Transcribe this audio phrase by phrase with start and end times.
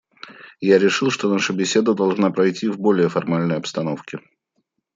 [0.61, 4.17] Я решил, что наша беседа должна пройти в более формальной обстановке.